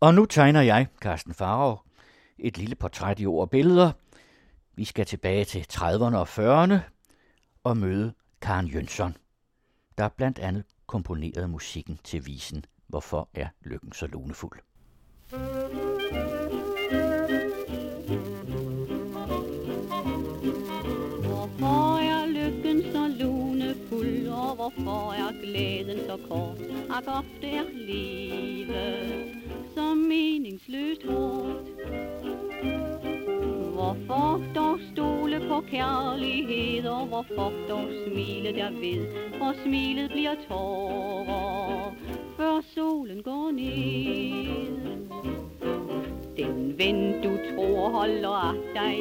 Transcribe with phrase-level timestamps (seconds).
[0.00, 1.82] Og nu tegner jeg, Carsten Farov,
[2.38, 3.92] et lille portræt i ord og billeder.
[4.74, 6.78] Vi skal tilbage til 30'erne og 40'erne
[7.64, 9.16] og møde Karen Jønsson,
[9.98, 14.58] der blandt andet komponerede musikken til visen Hvorfor er lykken så lunefuld?
[21.20, 26.58] Hvorfor er lykken så lunefuld, og hvorfor er glæden så kort?
[26.96, 29.45] at ofte er livet
[30.66, 31.68] slut hårdt.
[33.74, 39.02] Hvorfor dog stole på kærlighed, og hvorfor dog smile derved,
[39.38, 41.94] for smilet bliver tårer,
[42.36, 44.76] før solen går ned.
[46.36, 48.98] Den ven du tror holder af dig,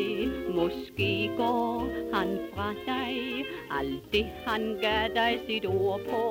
[0.56, 3.46] måske går han fra dig.
[3.80, 6.24] Alt det han gav dig sit ord på,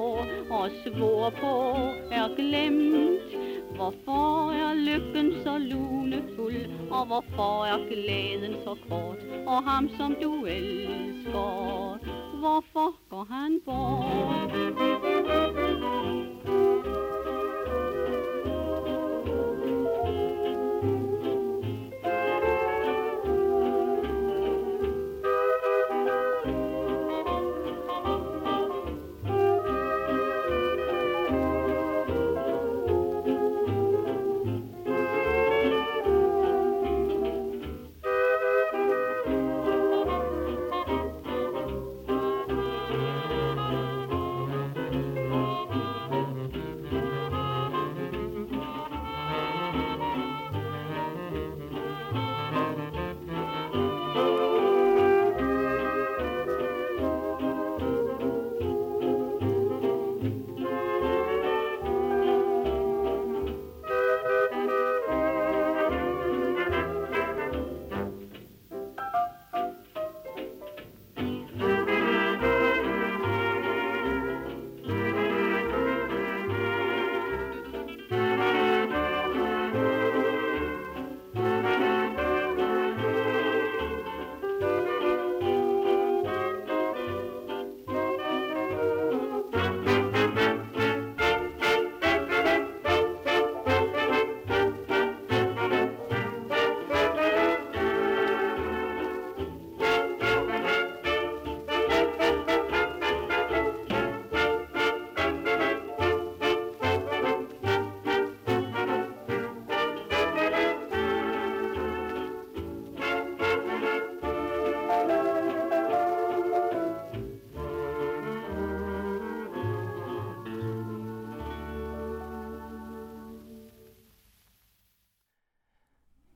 [0.54, 1.74] og svor på
[2.10, 3.33] er glemt.
[3.76, 10.44] Hvorfor er lykken så lunefuld, og hvorfor er glæden så kort, og ham som du
[10.44, 11.98] elsker,
[12.38, 14.54] hvorfor går han bort?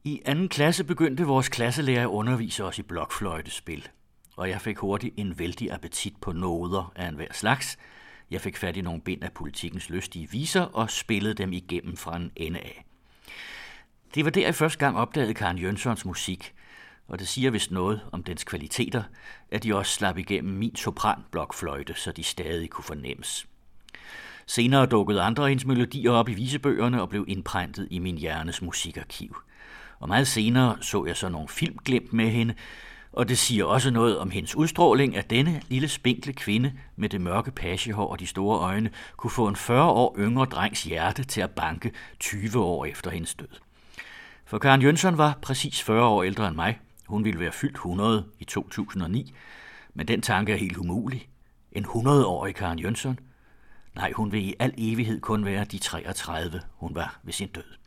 [0.09, 3.89] I anden klasse begyndte vores klasselærer at undervise os i blokfløjtespil,
[4.37, 7.79] og jeg fik hurtigt en vældig appetit på noder af enhver slags.
[8.31, 12.17] Jeg fik fat i nogle bind af politikens lystige viser og spillede dem igennem fra
[12.17, 12.85] en ende af.
[14.15, 16.55] Det var der, jeg første gang opdagede Karen Jønssons musik,
[17.09, 19.03] og det siger vist noget om dens kvaliteter,
[19.51, 23.47] at de også slap igennem min sopranblokfløjte, så de stadig kunne fornemmes.
[24.47, 28.63] Senere dukkede andre af hendes melodier op i visebøgerne og blev indprintet i min hjernes
[28.63, 29.37] musikarkiv–
[30.01, 32.55] og meget senere så jeg så nogle filmglemt med hende,
[33.13, 37.21] og det siger også noget om hendes udstråling, at denne lille spinkle kvinde med det
[37.21, 41.41] mørke pagehår og de store øjne kunne få en 40 år yngre drengs hjerte til
[41.41, 43.49] at banke 20 år efter hendes død.
[44.45, 46.79] For Karen Jønsson var præcis 40 år ældre end mig.
[47.07, 49.35] Hun ville være fyldt 100 i 2009,
[49.95, 51.29] men den tanke er helt umulig.
[51.73, 53.19] En 100-årig Karen Jønsson?
[53.95, 57.78] Nej, hun vil i al evighed kun være de 33, hun var ved sin død.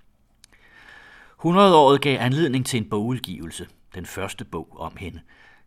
[1.45, 5.19] 100-året gav anledning til en bogudgivelse, den første bog om hende.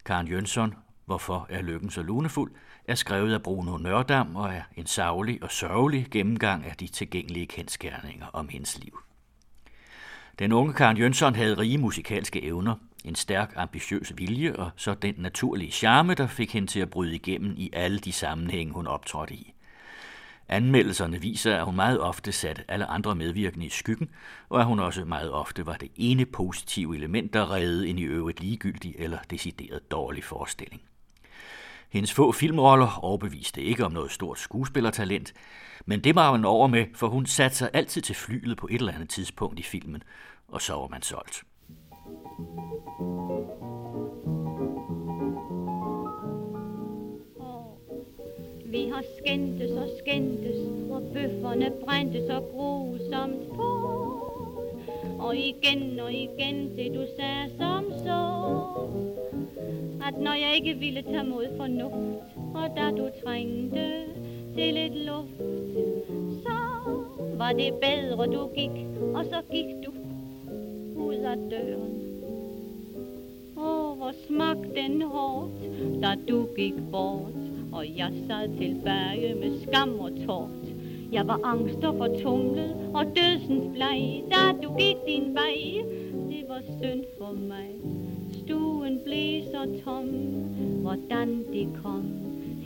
[0.05, 0.75] Karen Jønsson,
[1.07, 2.53] Hvorfor er lykken så lunefuld,
[2.89, 7.47] er skrevet af Bruno Nørdam og er en savlig og sørgelig gennemgang af de tilgængelige
[7.47, 8.99] kendskærninger om hendes liv.
[10.39, 12.75] Den unge Karen Jønsson havde rige musikalske evner,
[13.05, 17.15] en stærk, ambitiøs vilje og så den naturlige charme, der fik hende til at bryde
[17.15, 19.54] igennem i alle de sammenhænge, hun optrådte i.
[20.49, 24.11] Anmeldelserne viser, at hun meget ofte satte alle andre medvirkende i skyggen,
[24.49, 28.03] og at hun også meget ofte var det ene positive element, der reddede en i
[28.03, 30.83] øvrigt ligegyldig eller decideret dårlig forestilling.
[31.91, 35.33] Hendes få filmroller overbeviste ikke om noget stort skuespillertalent,
[35.87, 38.75] men det var man over med, for hun satte sig altid til flyet på et
[38.75, 40.03] eller andet tidspunkt i filmen,
[40.49, 41.45] og så var man solgt.
[48.75, 50.59] Vi har skændtes og skændtes,
[50.91, 53.71] og bøfferne brændtes og grusomt på.
[55.19, 58.21] Og igen og igen til du sagde som så
[60.07, 62.25] At når jeg ikke ville tage mod fornuft
[62.55, 64.05] Og da du trængte
[64.55, 65.39] til lidt luft
[66.43, 66.59] Så
[67.39, 69.93] var det bedre du gik Og så gik du
[70.97, 71.95] ud af døren
[73.57, 75.53] Åh, oh, hvor smagte den hårdt
[76.03, 77.44] Da du gik bort
[77.75, 80.65] og jeg sad tilbage med skam og tårt
[81.15, 85.85] jeg var angst og fortumlet og dødsens bleg, da du gik din vej.
[86.31, 87.71] Det var synd for mig.
[88.33, 90.09] Stuen blev så tom,
[90.83, 92.03] hvordan det kom.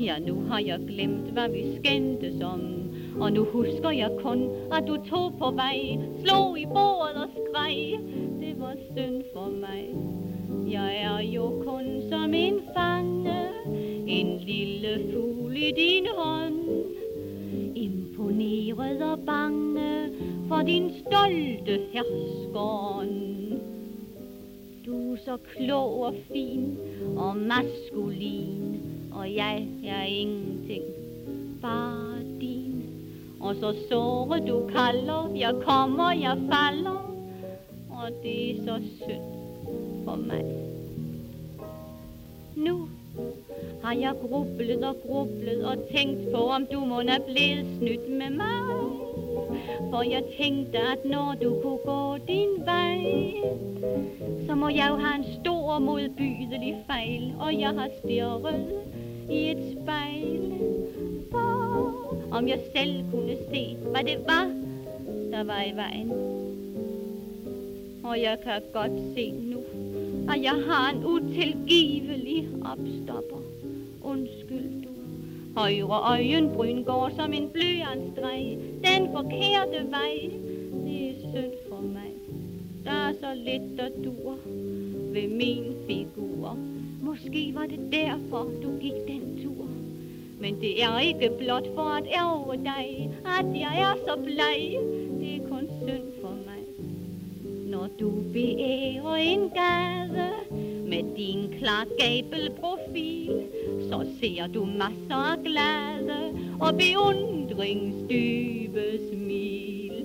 [0.00, 2.61] Ja, nu har jeg glemt, hvad vi skændtes om.
[3.20, 8.00] Og nu husker jeg kun, at du tog på vej, slog i bordet og skreg.
[8.40, 9.84] Det var synd for mig.
[10.72, 13.27] Jeg er jo kun som en fange,
[14.28, 16.58] en lille fugl i din hånd
[17.76, 20.10] imponeret og bange
[20.48, 23.14] for din stolte herskeren.
[24.86, 26.76] Du er så klog og fin
[27.16, 28.80] og maskulin,
[29.12, 30.84] og jeg er ingenting,
[31.62, 32.82] bare din.
[33.40, 37.04] Og så såre du kalder, jeg kommer, jeg falder,
[37.90, 39.28] og det er så synd
[40.04, 40.68] for mig.
[43.88, 48.31] Har jeg grublet og grublet og tænkt på, om du må er blevet snydt med
[48.31, 48.61] mig.
[49.90, 52.99] For jeg tænkte, at når du kunne gå din vej,
[54.46, 58.67] så må jeg jo have en stor modbydelig fejl, og jeg har stirret
[59.31, 60.52] i et spejl.
[61.31, 61.49] For
[62.31, 64.46] om jeg selv kunne se, hvad det var,
[65.32, 66.11] der var i vejen.
[68.05, 69.61] Og jeg kan godt se nu,
[70.32, 73.48] at jeg har en utilgivelig opstopper.
[74.08, 74.88] Undskyld du.
[75.56, 78.58] Højre øjenbryn går som en blyantstreg.
[78.87, 80.31] Den forkerte vej.
[80.84, 82.12] Det er synd for mig.
[82.84, 84.38] Der er så lidt, der dur
[85.12, 86.56] ved min figur.
[87.02, 89.69] Måske var det derfor, du gik den tur.
[90.40, 94.78] Men det er ikke blot for at ærge dig, at jeg er så bleg.
[95.20, 96.62] Det er kun synd for mig.
[97.70, 100.48] Når du beærer en gade
[100.88, 101.88] med din klart
[102.61, 103.43] profil,
[103.90, 110.05] så ser du masser af glade og beundringsdybe smil.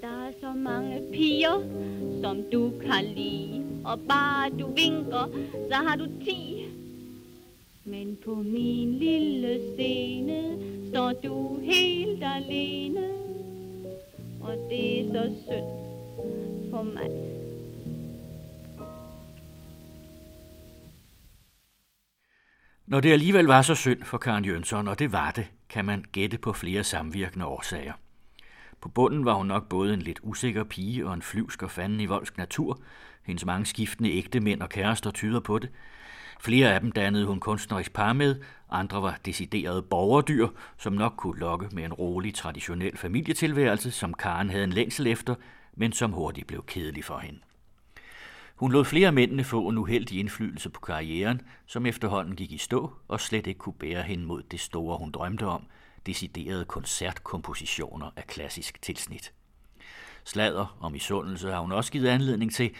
[0.00, 1.62] Der er så mange piger,
[2.22, 5.28] som du kan lide, og bare du vinker,
[5.70, 6.64] så har du ti.
[7.84, 10.42] Men på min lille scene
[10.90, 13.08] står du helt alene,
[14.40, 15.70] og det er så synd
[16.70, 17.29] for mig.
[22.90, 26.04] Når det alligevel var så synd for Karen Jønsson, og det var det, kan man
[26.12, 27.92] gætte på flere samvirkende årsager.
[28.80, 32.00] På bunden var hun nok både en lidt usikker pige og en flyvsk og fanden
[32.00, 32.80] i voldsk natur.
[33.22, 35.70] Hendes mange skiftende ægte mænd og kærester tyder på det.
[36.40, 38.36] Flere af dem dannede hun kunstnerisk par med,
[38.70, 40.48] andre var deciderede borgerdyr,
[40.78, 45.34] som nok kunne lokke med en rolig, traditionel familietilværelse, som Karen havde en længsel efter,
[45.74, 47.40] men som hurtigt blev kedelig for hende.
[48.60, 52.92] Hun lod flere mændene få en uheldig indflydelse på karrieren, som efterhånden gik i stå
[53.08, 55.66] og slet ikke kunne bære hende mod det store, hun drømte om,
[56.06, 59.32] deciderede koncertkompositioner af klassisk tilsnit.
[60.24, 62.70] Slader og misundelse har hun også givet anledning til,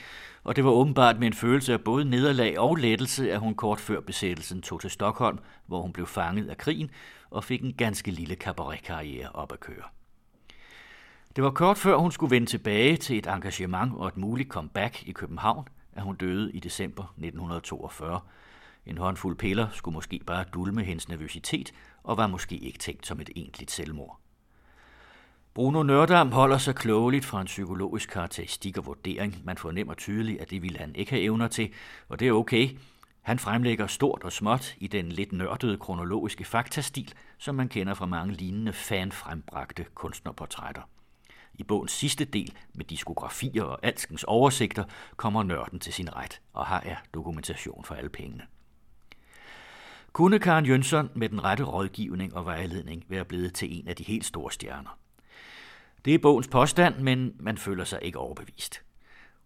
[0.44, 3.80] og det var åbenbart med en følelse af både nederlag og lettelse, at hun kort
[3.80, 6.90] før besættelsen tog til Stockholm, hvor hun blev fanget af krigen
[7.30, 9.84] og fik en ganske lille cabaretkarriere op at køre.
[11.36, 15.02] Det var kort før hun skulle vende tilbage til et engagement og et muligt comeback
[15.06, 18.20] i København, at hun døde i december 1942.
[18.86, 21.72] En håndfuld piller skulle måske bare dulme hendes nervøsitet
[22.02, 24.20] og var måske ikke tænkt som et egentligt selvmord.
[25.54, 29.36] Bruno Nørdam holder sig klogeligt fra en psykologisk karakteristik og vurdering.
[29.44, 31.72] Man fornemmer tydeligt, at det ville han ikke have evner til,
[32.08, 32.68] og det er okay.
[33.22, 38.06] Han fremlægger stort og småt i den lidt nørdede kronologiske faktastil, som man kender fra
[38.06, 40.82] mange lignende fan-frembragte kunstnerportrætter.
[41.54, 44.84] I bogens sidste del med diskografier og alskens oversigter
[45.16, 48.42] kommer nørden til sin ret, og har er dokumentation for alle pengene.
[50.12, 54.04] Kunne Karen Jønsson med den rette rådgivning og vejledning være blevet til en af de
[54.04, 54.98] helt store stjerner?
[56.04, 58.82] Det er bogens påstand, men man føler sig ikke overbevist.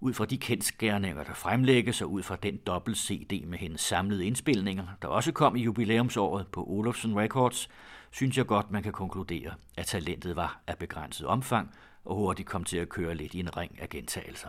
[0.00, 4.26] Ud fra de kendskærninger, der fremlægges, og ud fra den dobbelt CD med hendes samlede
[4.26, 7.68] indspilninger, der også kom i jubilæumsåret på Olofsen Records,
[8.10, 11.70] synes jeg godt, man kan konkludere, at talentet var af begrænset omfang,
[12.04, 14.48] og hurtigt kom til at køre lidt i en ring af gentagelser.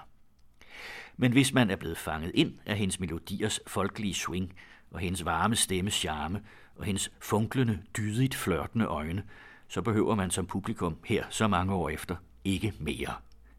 [1.17, 4.53] Men hvis man er blevet fanget ind af hendes melodiers folkelige swing,
[4.91, 6.41] og hendes varme stemme charme,
[6.75, 9.23] og hendes funklende, dydigt flørtende øjne,
[9.67, 13.13] så behøver man som publikum her så mange år efter ikke mere.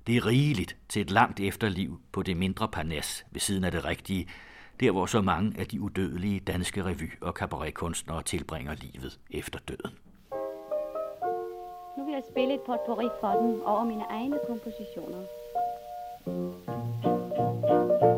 [0.06, 3.84] Det er rigeligt til et langt efterliv på det mindre panas ved siden af det
[3.84, 4.28] rigtige,
[4.80, 9.98] der hvor så mange af de udødelige danske revy- og kabaretkunstnere tilbringer livet efter døden.
[11.98, 15.24] Nu vil jeg spille et potpourri for den over mine egne kompositioner.
[16.26, 18.15] Thank you.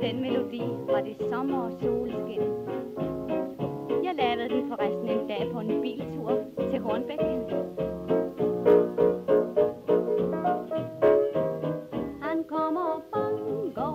[0.00, 2.42] den melodi var det sommer og solskin.
[4.04, 6.32] Jeg lavede den forresten en dag på en biltur
[6.70, 7.20] til Hornbæk.
[12.22, 13.94] Han kommer og banker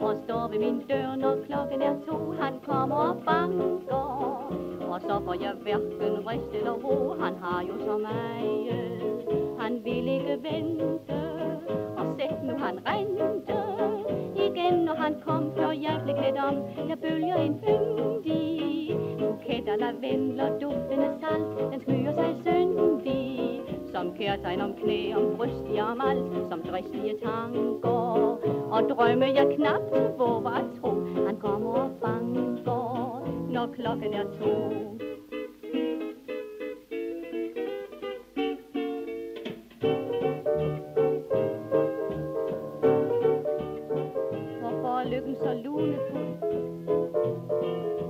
[0.00, 2.32] og står ved min dør, når klokken er to.
[2.40, 4.06] Han kommer og banker,
[4.90, 7.14] og så får jeg hverken ristet og ro.
[7.20, 9.11] Han har jo så meget
[15.02, 16.56] han kom, før jeg blev klædt om.
[16.88, 18.42] Der bølger en fyndig.
[19.20, 23.22] Buketter, lavendler, duftende salt, den smyger sig syndig.
[23.92, 28.02] Som kærtegn om knæ, om bryst, ja, om alt, som dristige tanker.
[28.74, 29.84] Og drømme jeg knap
[30.18, 30.92] våger at tro,
[31.26, 32.42] han kommer og fanger,
[33.54, 35.11] når klokken er to.
[45.52, 46.36] og lunefuld.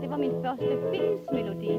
[0.00, 1.78] Det var min første filmsmelodi.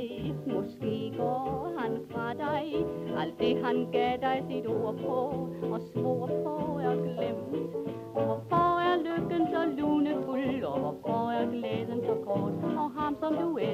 [0.00, 2.86] dig, måske går han fra dig.
[3.20, 5.18] Alt det han gav dig sit ord på,
[5.72, 7.72] og svor på er glemt.
[8.12, 12.52] Hvorfor er lykken så lunefuld, og hvorfor er glæden så kort,
[12.82, 13.69] og ham som du er?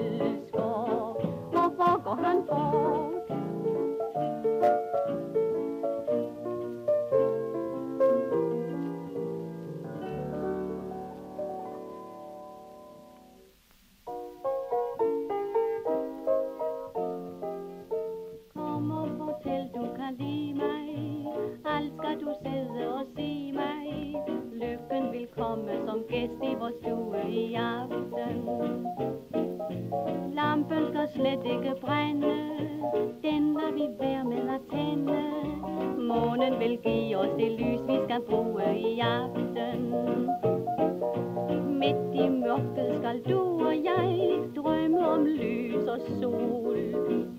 [42.57, 46.79] luftet skal du og jeg drømme om lys og sol.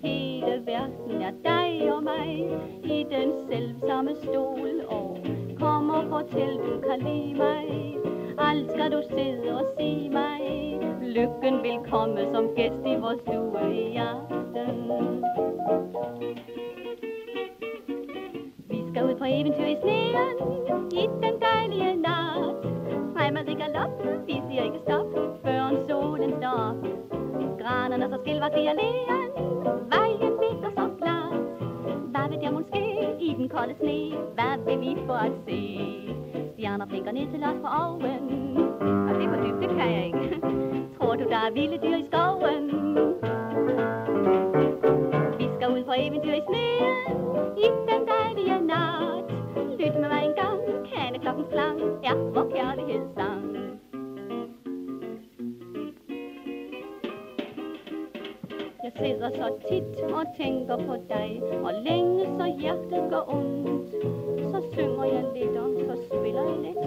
[0.04, 2.30] Hele verden er dig og mig
[2.84, 4.82] i den selvsamme stol.
[4.88, 5.18] Og
[5.60, 7.66] kom og fortæl, du kan lide mig.
[8.38, 10.42] Alt skal du sidde og sige mig.
[11.02, 14.92] Lykken vil komme som gæst i vores stue i aften.
[18.70, 20.38] Vi skal ud på eventyr i sneen
[20.92, 22.56] i den dejlige nat.
[23.14, 23.92] Fremad i galop,
[24.28, 25.07] vi siger ikke stop.
[28.48, 29.32] barberlæren
[29.92, 31.30] Vejen ligger så klar.
[32.12, 32.84] Hvad vil der måske
[33.20, 34.00] i den kolde sne?
[34.36, 35.60] Hvad vil vi få at se?
[36.54, 38.26] Stjerner blinker ned til os fra oven.
[39.08, 40.42] Og det var dybt, det kan jeg ikke.
[40.98, 42.64] Tror du der er vilde dyr i skoven?
[45.40, 47.18] Vi skal ud på eventyr i sneen
[47.66, 49.28] I den dejlige nat.
[49.80, 53.44] Lyt med mig en gang Kane klokken klang Er vor kærlighedssang
[59.00, 63.92] sidder så tit og tænker på dig, og længe så hjertet går ondt.
[64.52, 66.78] Så synger jeg lidt, og så spiller jeg lidt,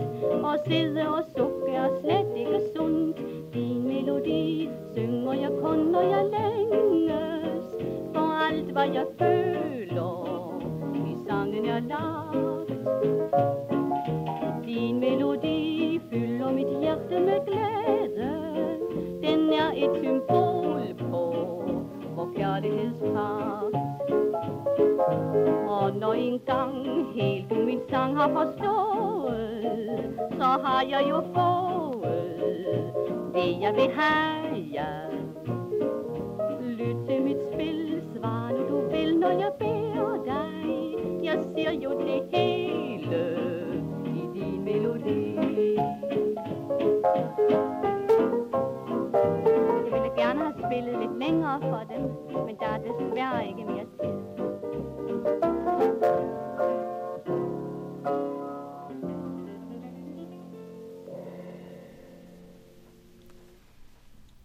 [0.44, 3.18] og sidde og sukke er slet ikke sundt.
[3.54, 7.64] Din melodi synger jeg kun, når jeg længes,
[8.14, 10.12] for alt hvad jeg føler,
[10.94, 12.70] i sangen er lagt.
[14.66, 17.79] Din melodi fylder mit hjerte med glæde,
[26.48, 29.80] en helt du min sang har forstået,
[30.38, 31.80] så har jeg jo fået
[33.34, 34.86] det jeg vil have, ja.
[36.60, 41.24] Lyt til mit spil, svar nu du vil, når jeg beder dig.
[41.24, 42.69] Jeg siger jo det hele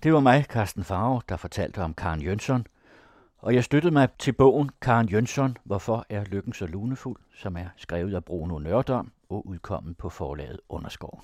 [0.05, 2.65] Det var mig, Carsten Farve, der fortalte om Karen Jønsson,
[3.37, 7.65] og jeg støttede mig til bogen Karen Jønsson, Hvorfor er lykken så lunefuld, som er
[7.77, 11.21] skrevet af Bruno Nørdom og udkommet på forlaget Underskoven.